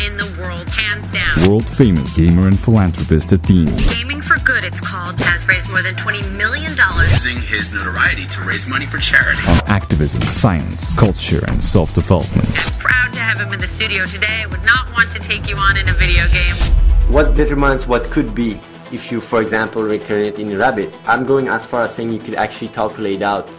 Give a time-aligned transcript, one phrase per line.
[0.00, 1.48] In the world, hands down.
[1.48, 3.76] World famous gamer and philanthropist Athene.
[3.94, 6.72] Gaming for Good, it's called, has raised more than $20 million.
[7.10, 9.40] using his notoriety to raise money for charity.
[9.48, 12.48] On activism, science, culture, and self development.
[12.78, 14.42] Proud to have him in the studio today.
[14.42, 16.54] I would not want to take you on in a video game.
[17.12, 18.58] What determines what could be
[18.92, 20.94] if you, for example, reincarnate in a rabbit?
[21.06, 23.52] I'm going as far as saying you could actually calculate out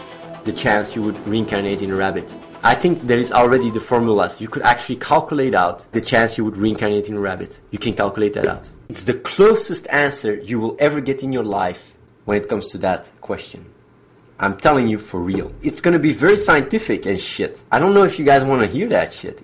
[0.45, 2.35] the chance you would reincarnate in a rabbit.
[2.65, 4.41] I think there is already the formulas.
[4.41, 7.61] You could actually calculate out the chance you would reincarnate in a rabbit.
[7.69, 8.69] You can calculate that out.
[8.89, 12.79] It's the closest answer you will ever get in your life when it comes to
[12.79, 13.71] that question.
[14.39, 15.53] I'm telling you for real.
[15.61, 17.61] It's gonna be very scientific and shit.
[17.71, 19.43] I don't know if you guys wanna hear that shit.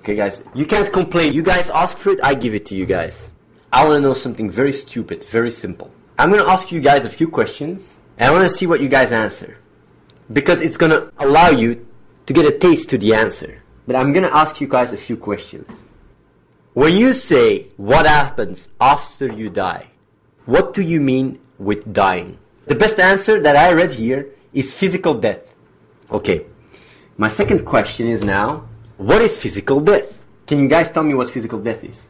[0.00, 1.32] Okay, guys, you can't complain.
[1.32, 3.30] You guys ask for it, I give it to you guys.
[3.72, 5.90] I want to know something very stupid, very simple.
[6.18, 8.88] I'm to ask you guys a few questions, and I want to see what you
[8.88, 9.58] guys answer.
[10.32, 11.86] Because it's to allow you
[12.26, 13.62] to get a taste to the answer.
[13.86, 15.84] But I'm to ask you guys a few questions.
[16.74, 19.88] When you say, what happens after you die,
[20.46, 22.38] what do you mean with dying?
[22.66, 25.54] The best answer that I read here is physical death.
[26.10, 26.46] Okay.
[27.16, 30.16] My second question is now, what is physical death?
[30.46, 32.02] Can you guys tell me what physical death is?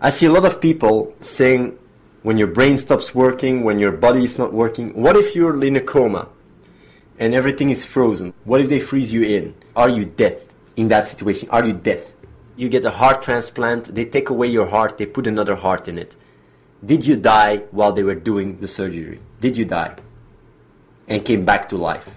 [0.00, 1.78] I see a lot of people saying
[2.22, 4.94] when your brain stops working, when your body is not working.
[4.94, 6.28] What if you're in a coma
[7.18, 8.32] and everything is frozen?
[8.44, 9.54] What if they freeze you in?
[9.74, 10.42] Are you dead
[10.76, 11.48] in that situation?
[11.50, 12.04] Are you dead?
[12.56, 15.98] You get a heart transplant, they take away your heart, they put another heart in
[15.98, 16.16] it.
[16.84, 19.20] Did you die while they were doing the surgery?
[19.40, 19.96] Did you die?
[21.08, 22.08] And came back to life?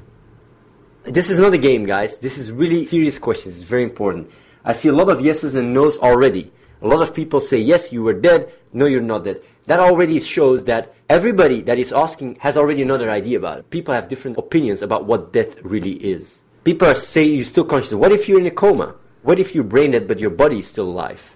[1.03, 2.17] This is not a game, guys.
[2.17, 3.55] This is really serious questions.
[3.55, 4.29] It's very important.
[4.63, 6.51] I see a lot of yeses and nos already.
[6.81, 8.51] A lot of people say, yes, you were dead.
[8.71, 9.41] No, you're not dead.
[9.65, 13.69] That already shows that everybody that is asking has already another idea about it.
[13.69, 16.41] People have different opinions about what death really is.
[16.63, 17.93] People are saying you're still conscious.
[17.93, 18.95] What if you're in a coma?
[19.21, 21.35] What if you're brain dead but your body is still alive?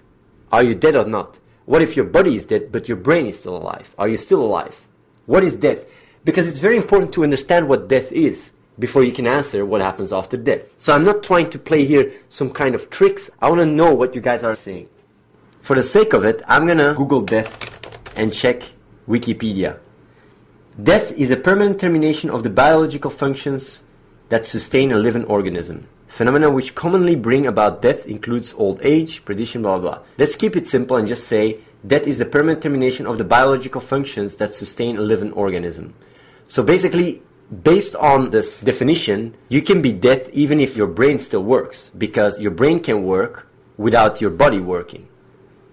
[0.50, 1.38] Are you dead or not?
[1.66, 3.94] What if your body is dead but your brain is still alive?
[3.98, 4.86] Are you still alive?
[5.26, 5.84] What is death?
[6.24, 10.12] Because it's very important to understand what death is before you can answer what happens
[10.12, 10.62] after death.
[10.78, 13.30] So I'm not trying to play here some kind of tricks.
[13.40, 14.88] I want to know what you guys are saying.
[15.64, 17.48] For the sake of it, I'm gonna Google death
[18.16, 18.64] and check
[19.08, 19.78] Wikipedia.
[20.76, 23.82] Death is a permanent termination of the biological functions
[24.28, 25.88] that sustain a living organism.
[26.06, 30.00] Phenomena which commonly bring about death includes old age, blah blah blah.
[30.18, 33.80] Let's keep it simple and just say death is the permanent termination of the biological
[33.80, 35.94] functions that sustain a living organism.
[36.46, 37.22] So basically,
[37.62, 42.38] based on this definition, you can be dead even if your brain still works, because
[42.38, 43.48] your brain can work
[43.78, 45.08] without your body working.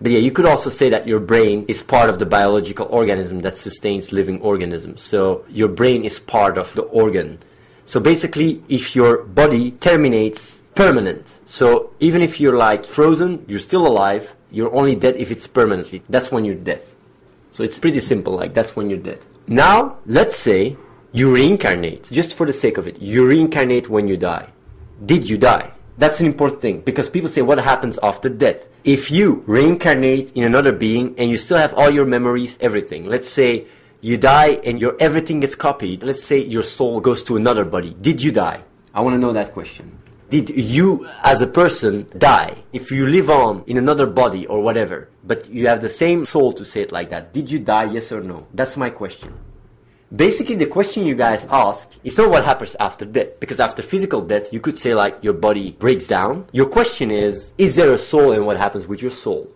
[0.01, 3.41] But yeah, you could also say that your brain is part of the biological organism
[3.41, 5.01] that sustains living organisms.
[5.01, 7.37] So your brain is part of the organ.
[7.85, 13.85] So basically, if your body terminates permanent, so even if you're like frozen, you're still
[13.85, 16.01] alive, you're only dead if it's permanently.
[16.09, 16.81] That's when you're dead.
[17.51, 19.19] So it's pretty simple, like that's when you're dead.
[19.45, 20.77] Now, let's say
[21.11, 23.01] you reincarnate, just for the sake of it.
[23.01, 24.49] You reincarnate when you die.
[25.05, 25.73] Did you die?
[26.01, 28.67] That's an important thing because people say what happens after death.
[28.83, 33.05] If you reincarnate in another being and you still have all your memories, everything.
[33.05, 33.67] Let's say
[34.01, 36.01] you die and your everything gets copied.
[36.01, 37.95] Let's say your soul goes to another body.
[38.01, 38.63] Did you die?
[38.95, 39.99] I want to know that question.
[40.31, 42.55] Did you as a person die?
[42.73, 46.51] If you live on in another body or whatever, but you have the same soul
[46.53, 47.91] to say it like that, did you die?
[47.93, 48.47] Yes or no?
[48.55, 49.37] That's my question.
[50.13, 53.39] Basically, the question you guys ask is not what happens after death.
[53.39, 56.47] Because after physical death, you could say like your body breaks down.
[56.51, 59.49] Your question is, is there a soul and what happens with your soul?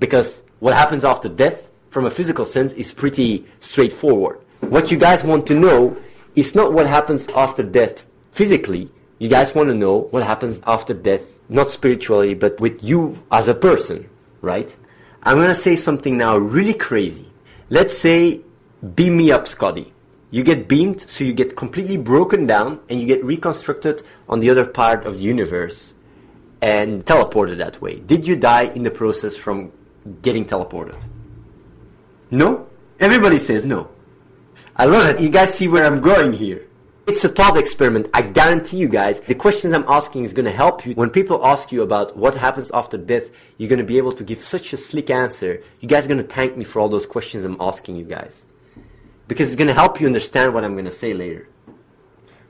[0.00, 4.40] Because what happens after death, from a physical sense, is pretty straightforward.
[4.60, 5.96] What you guys want to know
[6.34, 8.90] is not what happens after death physically.
[9.20, 13.46] You guys want to know what happens after death, not spiritually, but with you as
[13.46, 14.08] a person,
[14.40, 14.74] right?
[15.22, 17.30] I'm gonna say something now really crazy.
[17.70, 18.40] Let's say
[18.82, 19.92] beam me up, Scotty.
[20.30, 24.48] You get beamed, so you get completely broken down and you get reconstructed on the
[24.48, 25.92] other part of the universe
[26.62, 27.96] and teleported that way.
[27.96, 29.72] Did you die in the process from
[30.22, 31.04] getting teleported?
[32.30, 32.66] No?
[32.98, 33.90] Everybody says no.
[34.74, 35.20] I love it.
[35.20, 36.66] You guys see where I'm going here.
[37.06, 38.08] It's a thought experiment.
[38.14, 40.94] I guarantee you guys, the questions I'm asking is going to help you.
[40.94, 44.24] When people ask you about what happens after death, you're going to be able to
[44.24, 45.60] give such a slick answer.
[45.80, 48.44] You guys are going to thank me for all those questions I'm asking you guys
[49.28, 51.48] because it's going to help you understand what I'm going to say later.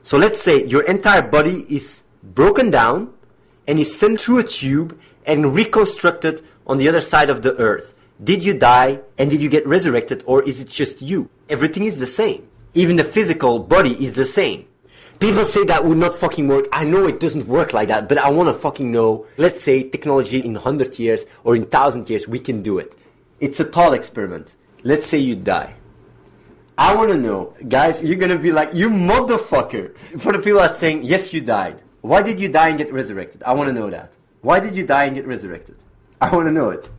[0.01, 3.13] So let's say your entire body is broken down
[3.67, 7.93] and is sent through a tube and reconstructed on the other side of the earth.
[8.21, 11.29] Did you die and did you get resurrected or is it just you?
[11.49, 12.47] Everything is the same.
[12.73, 14.65] Even the physical body is the same.
[15.19, 16.67] People say that would not fucking work.
[16.73, 19.25] I know it doesn't work like that, but I want to fucking know.
[19.37, 22.95] Let's say technology in 100 years or in 1000 years, we can do it.
[23.39, 24.55] It's a thought experiment.
[24.83, 25.75] Let's say you die.
[26.77, 29.95] I want to know, guys, you're going to be like, you motherfucker.
[30.19, 31.81] For the people that saying, yes, you died.
[32.01, 33.43] Why did you die and get resurrected?
[33.43, 34.13] I want to know that.
[34.41, 35.75] Why did you die and get resurrected?
[36.19, 36.89] I want to know it.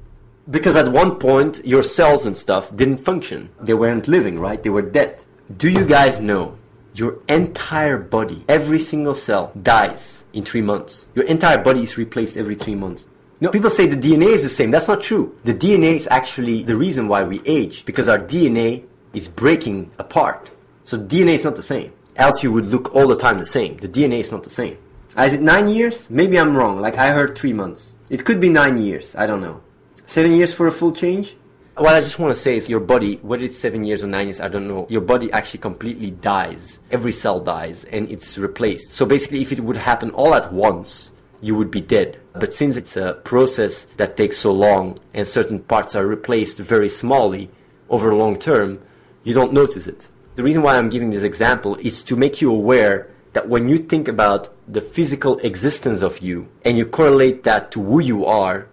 [0.49, 3.50] Because at one point, your cells and stuff didn't function.
[3.61, 4.62] They weren't living, right?
[4.62, 5.23] They were dead.
[5.56, 6.56] Do you guys know
[6.94, 11.06] your entire body, every single cell dies in three months?
[11.15, 13.09] Your entire body is replaced every three months.
[13.41, 14.70] No, people say the DNA is the same.
[14.70, 15.37] That's not true.
[15.44, 18.85] The DNA is actually the reason why we age because our DNA
[19.15, 20.51] is breaking apart.
[20.85, 21.93] So DNA is not the same.
[22.17, 23.77] Else you would look all the time the same.
[23.79, 24.79] The DNA is not the same.
[25.19, 26.11] Is it nine years?
[26.11, 26.81] Maybe I'm wrong.
[26.81, 27.95] Like I heard three months.
[28.11, 29.15] It could be nine years.
[29.17, 29.61] I don't know.
[30.07, 31.37] Seven years for a full change?
[31.77, 34.29] What I just want to say is your body, whether it's seven years or nine
[34.29, 36.79] years, I don't know, your body actually completely dies.
[36.91, 38.93] Every cell dies and it's replaced.
[38.93, 42.21] So basically, if it would happen all at once, you would be dead.
[42.33, 46.89] But since it's a process that takes so long and certain parts are replaced very
[46.89, 47.49] smallly
[47.89, 48.81] over long term,
[49.25, 50.09] you don't notice it.
[50.37, 53.79] The reason why I'm giving this example is to make you aware that when you
[53.79, 58.69] think about the physical existence of you and you correlate that to who you are,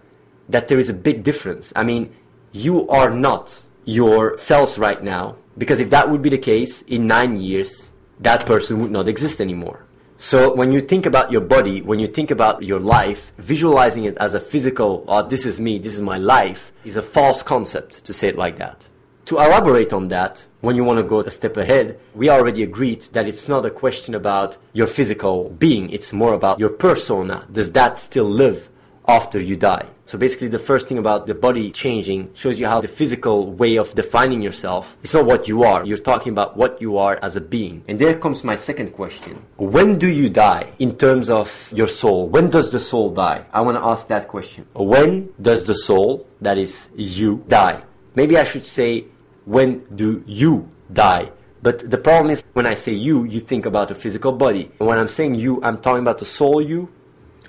[0.48, 1.72] that there is a big difference.
[1.74, 2.14] I mean,
[2.52, 7.06] you are not your cells right now, because if that would be the case, in
[7.06, 7.90] nine years,
[8.20, 9.84] that person would not exist anymore.
[10.16, 14.16] So when you think about your body, when you think about your life, visualizing it
[14.18, 18.04] as a physical, oh, this is me, this is my life, is a false concept
[18.04, 18.86] to say it like that.
[19.32, 23.00] To elaborate on that, when you want to go a step ahead, we already agreed
[23.14, 27.46] that it's not a question about your physical being, it's more about your persona.
[27.50, 28.68] Does that still live
[29.08, 29.86] after you die?
[30.04, 33.76] So basically the first thing about the body changing shows you how the physical way
[33.76, 35.82] of defining yourself is not what you are.
[35.82, 37.84] You're talking about what you are as a being.
[37.88, 39.42] And there comes my second question.
[39.56, 42.28] When do you die in terms of your soul?
[42.28, 43.46] When does the soul die?
[43.50, 44.66] I want to ask that question.
[44.74, 47.82] When does the soul, that is you, die?
[48.14, 49.06] Maybe I should say,
[49.44, 51.30] when do you die?
[51.62, 54.70] But the problem is when I say you, you think about a physical body.
[54.78, 56.88] When I'm saying you, I'm talking about the soul you.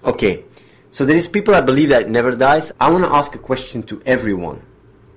[0.03, 0.45] Okay,
[0.91, 2.71] so there is people that believe that never dies.
[2.79, 4.61] I want to ask a question to everyone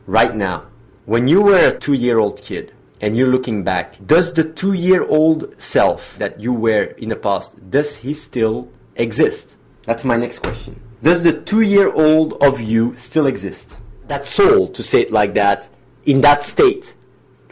[0.07, 0.67] right now.
[1.05, 6.41] When you were a two-year-old kid and you're looking back, does the two-year-old self that
[6.41, 9.57] you were in the past, does he still exist?
[9.83, 10.81] That's my next question.
[11.03, 13.77] Does the two-year-old of you still exist?
[14.09, 15.69] That soul, to say it like that,
[16.07, 16.95] in that state,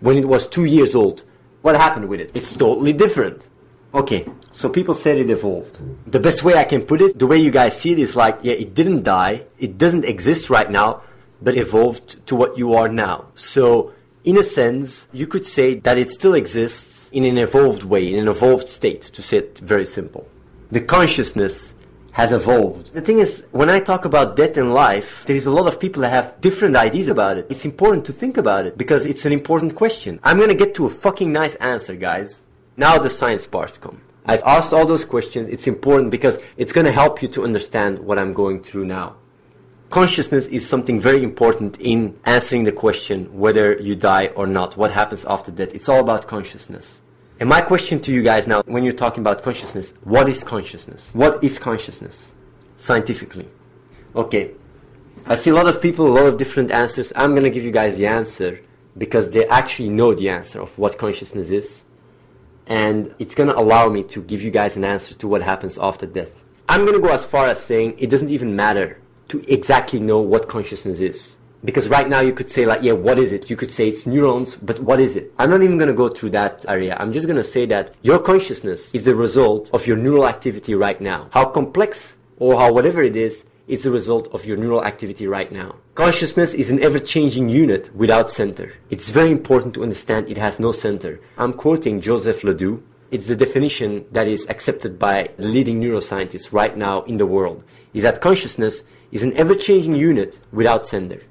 [0.00, 1.24] when it was two years old,
[1.62, 2.30] what happened with it?
[2.34, 3.48] It's totally different.
[3.92, 5.78] Okay, so people said it evolved.
[6.10, 8.38] The best way I can put it, the way you guys see it is like,
[8.42, 11.02] yeah, it didn't die, it doesn't exist right now,
[11.42, 13.26] but evolved to what you are now.
[13.34, 13.92] So,
[14.24, 18.18] in a sense, you could say that it still exists in an evolved way, in
[18.18, 20.26] an evolved state, to say it very simple.
[20.70, 21.73] The consciousness
[22.14, 22.94] has evolved.
[22.94, 25.80] The thing is, when I talk about death and life, there is a lot of
[25.80, 27.46] people that have different ideas about it.
[27.50, 30.20] It's important to think about it because it's an important question.
[30.22, 32.42] I'm gonna get to a fucking nice answer, guys.
[32.76, 34.00] Now the science parts come.
[34.26, 35.48] I've asked all those questions.
[35.48, 39.16] It's important because it's to help you to understand what I'm going through now.
[39.90, 44.92] Consciousness is something very important in answering the question whether you die or not, what
[44.92, 45.74] happens after death.
[45.74, 47.00] It's all about consciousness.
[47.40, 51.10] And my question to you guys now, when you're talking about consciousness, what is consciousness?
[51.14, 52.32] What is consciousness?
[52.76, 53.48] Scientifically.
[54.14, 54.52] Okay.
[55.26, 57.12] I see a lot of people, a lot of different answers.
[57.16, 58.60] I'm going to give you guys the answer
[58.96, 61.84] because they actually know the answer of what consciousness is
[62.66, 65.78] and it's going to allow me to give you guys an answer to what happens
[65.78, 66.42] after death.
[66.68, 70.20] I'm going to go as far as saying it doesn't even matter to exactly know
[70.20, 71.36] what consciousness is.
[71.64, 73.48] Because right now you could say like, yeah, what is it?
[73.48, 75.32] You could say it's neurons, but what is it?
[75.38, 76.94] I'm not even going to go through that area.
[77.00, 80.74] I'm just going to say that your consciousness is the result of your neural activity
[80.74, 81.28] right now.
[81.30, 85.50] How complex or how whatever it is, is the result of your neural activity right
[85.50, 85.74] now.
[85.94, 88.74] Consciousness is an ever-changing unit without center.
[88.90, 91.18] It's very important to understand it has no center.
[91.38, 92.82] I'm quoting Joseph Ledoux.
[93.10, 97.64] It's the definition that is accepted by the leading neuroscientists right now in the world,
[97.94, 101.22] is that consciousness is an ever-changing unit without center.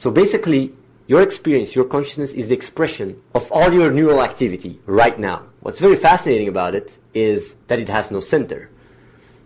[0.00, 0.72] So basically,
[1.08, 5.42] your experience, your consciousness is the expression of all your neural activity right now.
[5.60, 8.70] What's very fascinating about it is that it has no center.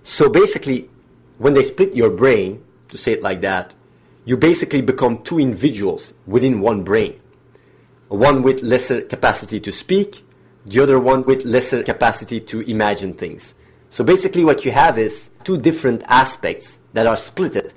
[0.05, 0.89] So basically,
[1.39, 3.75] when they split your brain, to say it like that,
[4.25, 7.19] you basically become two individuals within one brain.
[8.07, 10.23] One with lesser capacity to speak,
[10.65, 13.55] the other one with lesser capacity to imagine things.
[13.91, 17.73] So basically what you have is two different aspects that are splitted.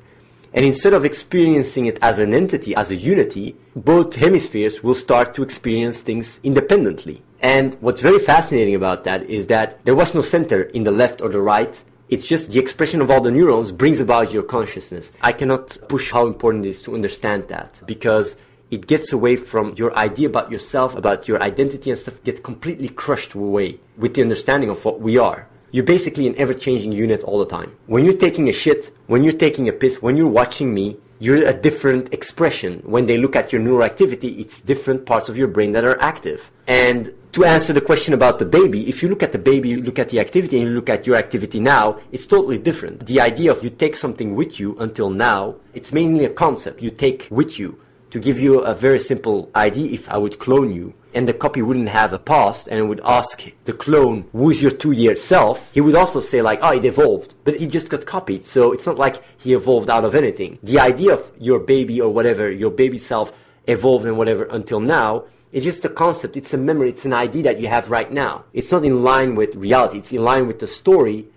[0.58, 5.36] And instead of experiencing it as an entity, as a unity, both hemispheres will start
[5.36, 7.22] to experience things independently.
[7.40, 11.22] And what's very fascinating about that is that there was no center in the left
[11.22, 11.80] or the right.
[12.10, 15.12] It's just the expression of all the neurons brings about your consciousness.
[15.22, 18.36] I cannot push how important it is to understand that because
[18.72, 22.90] it gets away from your idea about yourself, about your identity and stuff, gets completely
[22.90, 25.48] crushed away with the understanding of what we are.
[25.72, 27.76] You're basically an ever changing unit all the time.
[27.88, 31.46] When you're taking a shit, when you're taking a piss, when you're watching me, you're
[31.46, 32.82] a different expression.
[32.86, 36.00] When they look at your neural activity, it's different parts of your brain that are
[36.00, 36.52] active.
[36.68, 39.82] And to answer the question about the baby, if you look at the baby, you
[39.82, 43.06] look at the activity, and you look at your activity now, it's totally different.
[43.06, 46.92] The idea of you take something with you until now, it's mainly a concept you
[46.92, 47.80] take with you
[48.18, 51.62] to give you a very simple idea, if I would clone you, and the copy
[51.62, 55.94] wouldn't have a past, and would ask the clone, who's your two-year self, he would
[55.94, 59.22] also say like, oh, it evolved, but he just got copied, so it's not like
[59.38, 60.58] he evolved out of anything.
[60.64, 63.32] The idea of your baby or whatever, your baby self
[63.68, 67.44] evolved and whatever until now, is just a concept, it's a memory, it's an idea
[67.44, 68.46] that you have right now.
[68.52, 71.28] It's not in line with reality, it's in line with the story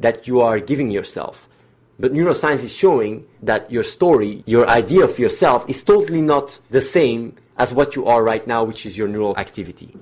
[0.00, 1.48] that you are giving yourself.
[1.98, 6.80] But neuroscience is showing that your story, your idea of yourself, is totally not the
[6.80, 9.96] same as what you are right now, which is your neural activity.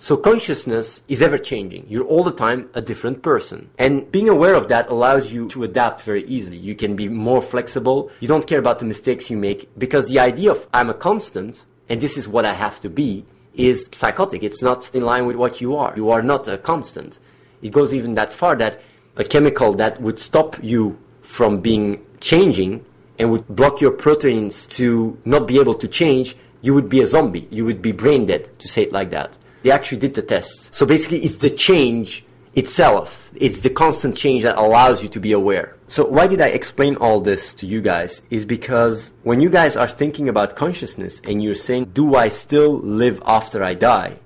[0.00, 1.86] So consciousness is ever changing.
[1.88, 3.68] You're all the time a different person.
[3.78, 6.56] And being aware of that allows you to adapt very easily.
[6.56, 8.10] You can be more flexible.
[8.20, 11.66] You don't care about the mistakes you make because the idea of I'm a constant
[11.88, 14.44] and this is what I have to be is psychotic.
[14.44, 15.92] It's not in line with what you are.
[15.96, 17.18] You are not a constant.
[17.60, 18.80] It goes even that far that
[19.16, 20.96] a chemical that would stop you
[21.28, 22.82] from being changing
[23.18, 27.06] and would block your proteins to not be able to change, you would be a
[27.06, 27.46] zombie.
[27.50, 29.36] You would be brain dead, to say it like that.
[29.62, 30.72] They actually did the test.
[30.74, 33.30] So basically, it's the change itself.
[33.34, 35.76] It's the constant change that allows you to be aware.
[35.86, 38.22] So why did I explain all this to you guys?
[38.30, 42.78] Is because when you guys are thinking about consciousness and you're saying, do I still
[42.78, 44.18] live after I die?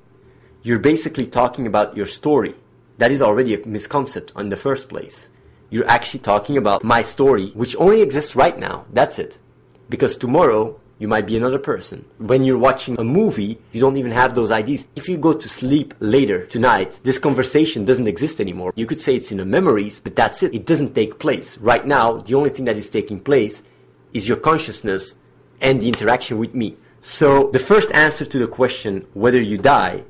[0.62, 2.54] You're basically talking about your story.
[2.98, 5.28] That is already a misconcept in the first place
[5.72, 8.84] you're actually talking about my story, which only exists right now.
[8.92, 9.38] That's it.
[9.88, 12.04] Because tomorrow, you might be another person.
[12.18, 14.86] When you're watching a movie, you don't even have those ideas.
[14.96, 18.74] If you go to sleep later tonight, this conversation doesn't exist anymore.
[18.76, 20.54] You could say it's in the memories, but that's it.
[20.54, 21.56] It doesn't take place.
[21.56, 23.62] Right now, the only thing that is taking place
[24.12, 25.14] is your consciousness
[25.62, 26.76] and the interaction with me.
[27.00, 30.04] So the first answer to the question whether you die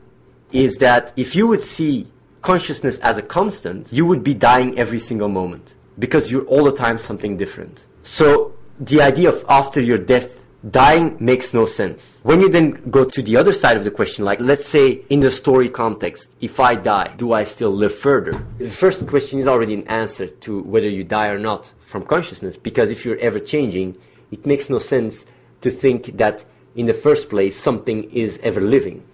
[0.51, 2.09] is that if you would see
[2.43, 6.73] consciousness as a constant, you would be dying every single moment because you're all the
[6.73, 7.87] time something different.
[8.03, 12.21] So the idea of after your death dying makes no sense.
[12.23, 15.21] When you then go to the other side of the question, like let's say in
[15.21, 18.45] the story context, if I die, do I still live further?
[18.59, 22.57] The first question is already an answer to whether you die or not from consciousness
[22.57, 23.97] because if you're ever changing,
[24.31, 25.27] it makes no sense
[25.61, 26.45] to think that
[26.75, 29.05] in the first place something is ever living.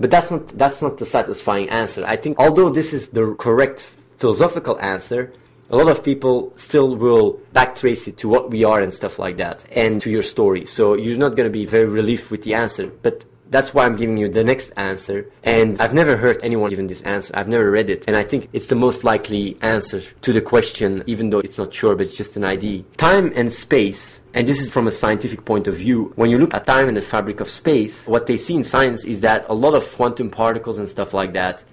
[0.00, 2.04] But that's not that's not the satisfying answer.
[2.06, 5.32] I think although this is the correct philosophical answer,
[5.68, 9.36] a lot of people still will backtrace it to what we are and stuff like
[9.36, 10.64] that, and to your story.
[10.64, 12.90] So you're not going to be very relieved with the answer.
[13.02, 15.30] But that's why I'm giving you the next answer.
[15.42, 17.34] And I've never heard anyone given this answer.
[17.36, 18.04] I've never read it.
[18.06, 21.74] And I think it's the most likely answer to the question, even though it's not
[21.74, 22.84] sure, but it's just an idea.
[22.96, 26.54] Time and space, and this is from a scientific point of view, when you look
[26.54, 29.54] at time and the fabric of space, what they see in science is that a
[29.54, 31.64] lot of quantum particles and stuff like that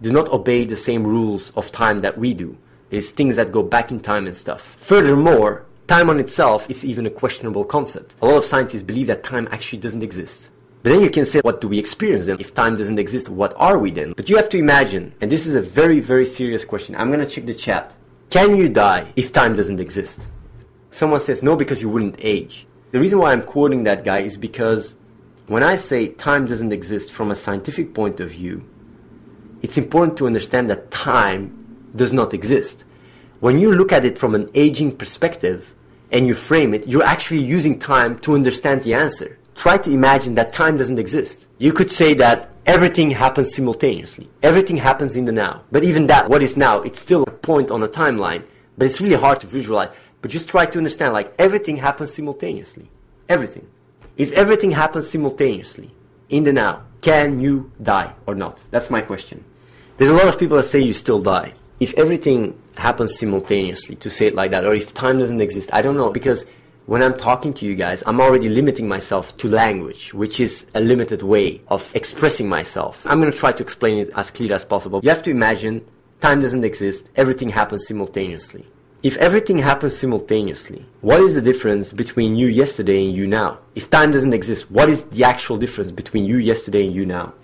[0.00, 2.56] do not obey the same rules of time that we do.
[2.90, 4.76] There's things that go back in time and stuff.
[4.78, 8.14] Furthermore, time on itself is even a questionable concept.
[8.22, 10.50] A lot of scientists believe that time actually doesn't exist.
[10.86, 12.36] But then you can say, what do we experience then?
[12.38, 14.12] If time doesn't exist, what are we then?
[14.12, 16.94] But you have to imagine, and this is a very, very serious question.
[16.94, 17.96] I'm going to check the chat.
[18.30, 20.28] Can you die if time doesn't exist?
[20.92, 22.68] Someone says, no, because you wouldn't age.
[22.92, 24.94] The reason why I'm quoting that guy is because
[25.48, 28.64] when I say time doesn't exist from a scientific point of view,
[29.62, 32.84] it's important to understand that time does not exist.
[33.40, 35.74] When you look at it from an aging perspective
[36.12, 40.34] and you frame it, you're actually using time to understand the answer try to imagine
[40.34, 41.48] that time doesn't exist.
[41.58, 44.28] You could say that everything happens simultaneously.
[44.42, 45.62] Everything happens in the now.
[45.72, 48.44] But even that, what is now, it's still a point on a timeline.
[48.76, 49.90] But it's really hard to visualize.
[50.20, 52.90] But just try to understand, like, everything happens simultaneously.
[53.28, 53.66] Everything.
[54.16, 55.90] If everything happens simultaneously
[56.28, 58.62] in the now, can you die or not?
[58.70, 59.44] That's my question.
[59.96, 61.54] There's a lot of people that say you still die.
[61.80, 65.82] If everything happens simultaneously, to say it like that, or if time doesn't exist, I
[65.82, 66.44] don't know, because
[66.86, 70.80] when I'm talking to you guys, I'm already limiting myself to language, which is a
[70.80, 73.04] limited way of expressing myself.
[73.06, 75.00] I'm going to try to explain it as clear as possible.
[75.02, 75.84] You have to imagine
[76.20, 78.66] time doesn't exist, everything happens simultaneously.
[79.02, 83.58] if everything happens simultaneously, what is the difference between you yesterday and you now?
[83.74, 87.34] If time doesn't exist, what is the actual difference between you yesterday and you now?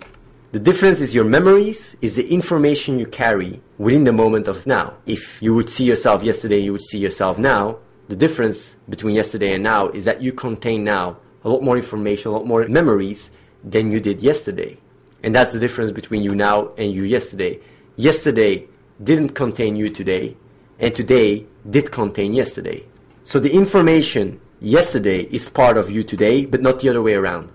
[0.51, 4.93] The difference is your memories, is the information you carry within the moment of now.
[5.05, 7.77] If you would see yourself yesterday, you would see yourself now.
[8.09, 12.31] The difference between yesterday and now is that you contain now a lot more information,
[12.31, 13.31] a lot more memories
[13.63, 14.77] than you did yesterday.
[15.23, 17.61] And that's the difference between you now and you yesterday.
[17.95, 18.67] Yesterday
[19.01, 20.35] didn't contain you today,
[20.79, 22.85] and today did contain yesterday.
[23.23, 27.51] So the information yesterday is part of you today, but not the other way around.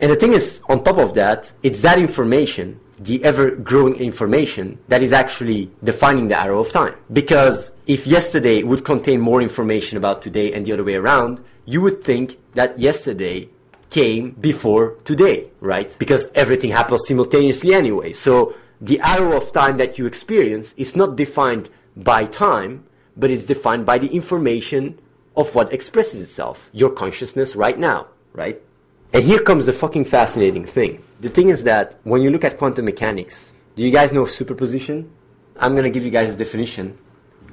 [0.00, 4.78] And the thing is, on top of that, it's that information, the ever growing information,
[4.88, 6.94] that is actually defining the arrow of time.
[7.12, 11.80] Because if yesterday would contain more information about today and the other way around, you
[11.80, 13.48] would think that yesterday
[13.90, 15.94] came before today, right?
[15.98, 18.12] Because everything happens simultaneously anyway.
[18.12, 22.84] So the arrow of time that you experience is not defined by time,
[23.16, 24.98] but it's defined by the information
[25.36, 28.60] of what expresses itself, your consciousness right now, right?
[29.14, 31.00] And here comes the fucking fascinating thing.
[31.20, 35.08] The thing is that when you look at quantum mechanics, do you guys know superposition?
[35.56, 36.98] I'm gonna give you guys a definition.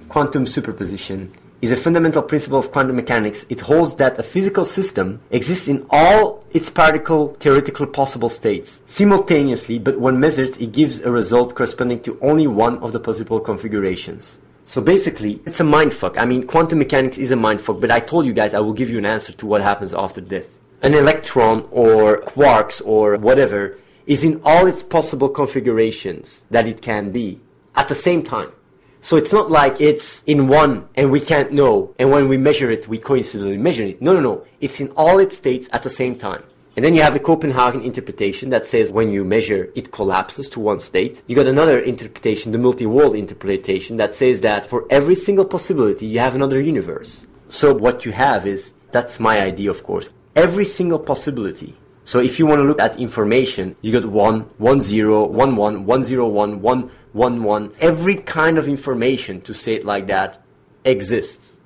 [0.10, 3.46] Quantum superposition is a fundamental principle of quantum mechanics.
[3.48, 9.77] It holds that a physical system exists in all its particle theoretical possible states simultaneously,
[9.77, 14.39] but when measured, it gives a result corresponding to only one of the possible configurations.
[14.65, 16.18] So basically, it's a mindfuck.
[16.18, 18.89] I mean, quantum mechanics is a mindfuck, but I told you guys I will give
[18.89, 20.58] you an answer to what happens after death.
[20.81, 27.11] An electron or quarks or whatever is in all its possible configurations that it can
[27.11, 27.39] be
[27.75, 28.51] at the same time.
[29.00, 32.69] So it's not like it's in one and we can't know, and when we measure
[32.71, 34.01] it, we coincidentally measure it.
[34.01, 34.45] No, no, no.
[34.59, 36.43] It's in all its states at the same time.
[36.75, 40.59] And then you have the Copenhagen interpretation that says when you measure, it collapses to
[40.59, 41.21] one state.
[41.27, 46.19] You got another interpretation, the multi-world interpretation, that says that for every single possibility, you
[46.19, 47.25] have another universe.
[47.50, 51.75] So what you have is, that's my idea, of course, every single possibility.
[52.03, 55.86] So if you want to look at information, you got one, one zero, one one,
[55.86, 57.71] one zero one, one one one.
[57.79, 60.41] Every kind of information, to say it like that,
[60.84, 61.58] exists.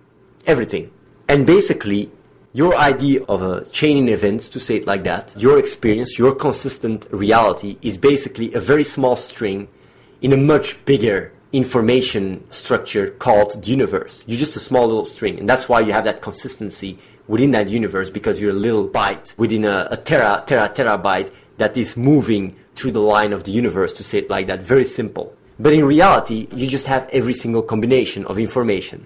[0.45, 0.91] Everything.
[1.27, 2.11] And basically,
[2.53, 6.35] your idea of a chain in events, to say it like that, your experience, your
[6.35, 9.67] consistent reality is basically a very small string
[10.21, 14.23] in a much bigger information structure called the universe.
[14.27, 17.69] You're just a small little string, and that's why you have that consistency within that
[17.69, 22.55] universe because you're a little byte within a, a tera, tera, terabyte that is moving
[22.75, 24.61] through the line of the universe, to say it like that.
[24.61, 25.35] Very simple.
[25.57, 29.05] But in reality, you just have every single combination of information.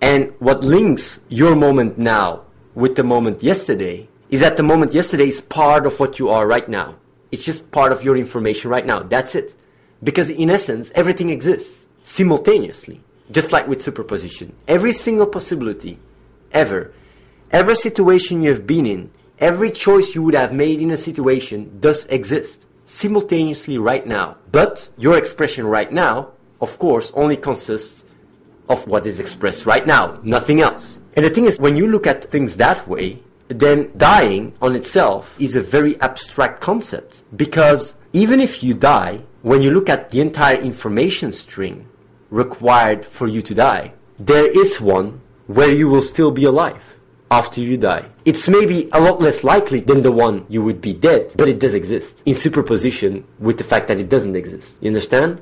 [0.00, 2.42] And what links your moment now
[2.74, 6.46] with the moment yesterday is that the moment yesterday is part of what you are
[6.46, 6.96] right now.
[7.30, 9.00] It's just part of your information right now.
[9.00, 9.54] That's it.
[10.02, 14.54] Because in essence, everything exists simultaneously, just like with superposition.
[14.66, 15.98] Every single possibility,
[16.52, 16.92] ever,
[17.50, 21.78] every situation you have been in, every choice you would have made in a situation
[21.80, 24.36] does exist simultaneously right now.
[24.50, 28.04] But your expression right now, of course, only consists
[28.68, 31.00] of what is expressed right now, nothing else.
[31.14, 35.34] And the thing is, when you look at things that way, then dying on itself
[35.38, 37.22] is a very abstract concept.
[37.36, 41.88] Because even if you die, when you look at the entire information string
[42.30, 46.82] required for you to die, there is one where you will still be alive
[47.30, 48.08] after you die.
[48.24, 51.58] It's maybe a lot less likely than the one you would be dead, but it
[51.58, 54.76] does exist in superposition with the fact that it doesn't exist.
[54.80, 55.40] You understand?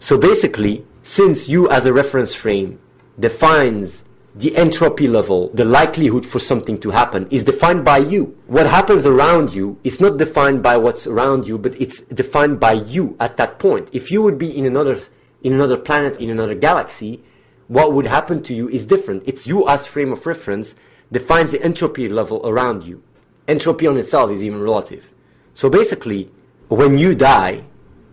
[0.00, 2.78] So basically, since you as a reference frame
[3.20, 4.02] defines
[4.34, 8.36] the entropy level, the likelihood for something to happen is defined by you.
[8.46, 12.72] What happens around you is not defined by what's around you, but it's defined by
[12.72, 13.88] you at that point.
[13.92, 15.00] If you would be in another,
[15.42, 17.22] in another planet, in another galaxy,
[17.68, 19.22] what would happen to you is different.
[19.26, 20.74] It's you as frame of reference
[21.10, 23.02] defines the entropy level around you.
[23.48, 25.10] Entropy on itself is even relative.
[25.54, 26.30] So basically,
[26.68, 27.64] when you die,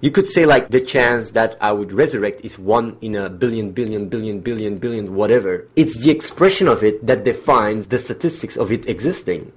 [0.01, 3.71] you could say like the chance that I would resurrect is one in a billion,
[3.71, 5.67] billion, billion, billion, billion, whatever.
[5.75, 9.53] It's the expression of it that defines the statistics of it existing.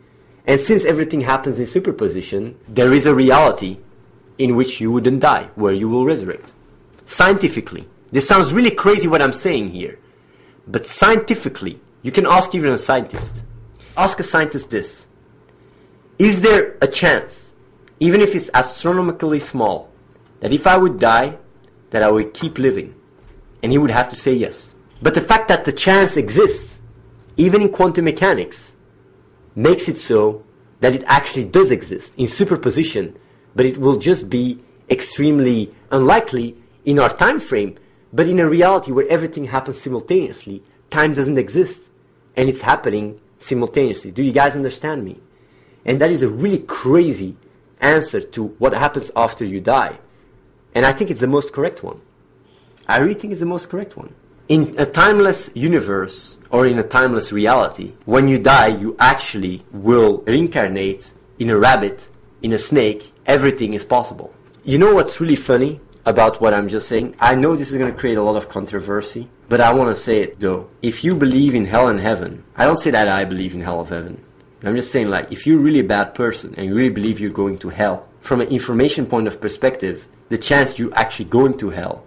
[0.46, 3.78] And since everything happens in superposition, there is a reality
[4.38, 6.52] in which you wouldn't die, where you will resurrect.
[7.04, 9.98] Scientifically, this sounds really crazy what I'm saying here,
[10.66, 13.42] but scientifically, you can ask even a scientist.
[13.96, 15.06] Ask a scientist this.
[16.18, 17.54] Is there a chance,
[17.98, 19.90] even if it's astronomically small,
[20.40, 21.38] that if I would die,
[21.90, 22.94] that I would keep living?
[23.62, 24.74] And he would have to say yes.
[25.02, 26.80] But the fact that the chance exists,
[27.36, 28.76] even in quantum mechanics,
[29.54, 30.44] makes it so
[30.80, 33.16] that it actually does exist in superposition,
[33.54, 37.76] but it will just be extremely unlikely in our time frame
[38.16, 41.90] But in a reality where everything happens simultaneously, time doesn't exist.
[42.34, 44.10] And it's happening simultaneously.
[44.10, 45.20] Do you guys understand me?
[45.84, 47.36] And that is a really crazy
[47.78, 49.98] answer to what happens after you die.
[50.74, 52.00] And I think it's the most correct one.
[52.88, 54.14] I really think it's the most correct one.
[54.48, 60.22] In a timeless universe or in a timeless reality, when you die, you actually will
[60.26, 62.08] reincarnate in a rabbit,
[62.40, 63.12] in a snake.
[63.26, 64.32] Everything is possible.
[64.64, 67.16] You know what's really funny about what I'm just saying?
[67.20, 70.00] I know this is going to create a lot of controversy, but I want to
[70.00, 70.70] say it though.
[70.80, 73.80] If you believe in hell and heaven, I don't say that I believe in hell
[73.80, 74.22] of heaven.
[74.62, 77.30] I'm just saying like if you're really a bad person and you really believe you're
[77.30, 81.70] going to hell, from an information point of perspective, the chance you actually going to
[81.70, 82.04] hell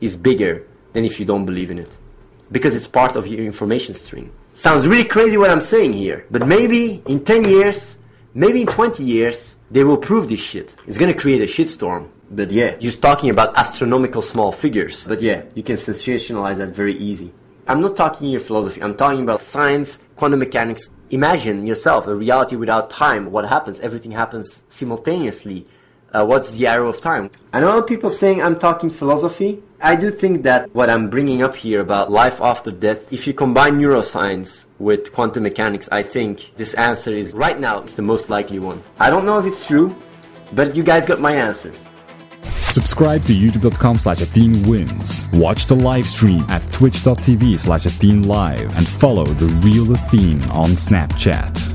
[0.00, 1.96] is bigger than if you don't believe in it.
[2.50, 4.32] Because it's part of your information stream.
[4.54, 7.96] Sounds really crazy what I'm saying here, but maybe in 10 years,
[8.34, 10.76] maybe in 20 years, they will prove this shit.
[10.86, 12.08] It's gonna create a shitstorm.
[12.30, 15.06] But yeah, just talking about astronomical small figures.
[15.06, 17.32] But yeah, you can sensationalize that very easy.
[17.66, 20.90] I'm not talking your philosophy, I'm talking about science, quantum mechanics.
[21.10, 23.30] Imagine yourself a reality without time.
[23.30, 23.80] What happens?
[23.80, 25.66] Everything happens simultaneously.
[26.12, 27.30] Uh, what's the arrow of time?
[27.52, 29.62] I know people saying I'm talking philosophy.
[29.80, 33.34] I do think that what I'm bringing up here about life after death, if you
[33.34, 38.30] combine neuroscience with quantum mechanics, I think this answer is right now it's the most
[38.30, 38.82] likely one.
[38.98, 39.94] I don't know if it's true,
[40.52, 41.88] but you guys got my answers.
[42.74, 44.20] Subscribe to youtube.com slash
[44.66, 45.28] wins.
[45.34, 47.86] Watch the live stream at twitch.tv slash
[48.24, 51.73] Live and follow the real Athene on Snapchat.